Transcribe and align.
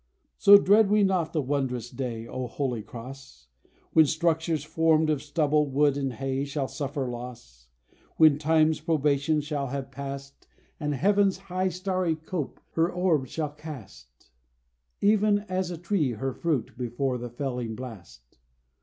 So 0.39 0.57
dread 0.57 0.89
we 0.89 1.03
not 1.03 1.31
the 1.31 1.43
wondrous 1.43 1.91
day, 1.91 2.25
O 2.25 2.47
holy 2.47 2.81
Cross! 2.81 3.49
When 3.93 4.07
structures 4.07 4.63
formed 4.63 5.11
of 5.11 5.21
stubble, 5.21 5.67
wood, 5.69 5.95
and 5.95 6.13
hay, 6.13 6.43
Shall 6.43 6.67
suffer 6.67 7.07
loss. 7.07 7.67
When 8.17 8.39
Time's 8.39 8.79
probation 8.79 9.41
shall 9.41 9.67
have 9.67 9.91
past, 9.91 10.47
And 10.79 10.95
heaven's 10.95 11.37
high 11.37 11.69
starry 11.69 12.15
cope 12.15 12.59
her 12.71 12.91
orbs 12.91 13.29
shall 13.29 13.51
cast, 13.51 14.31
Even 15.01 15.41
as 15.41 15.69
a 15.69 15.77
tree 15.77 16.13
her 16.13 16.33
fruit, 16.33 16.75
before 16.75 17.19
the 17.19 17.29
felling 17.29 17.75
blast. 17.75 18.39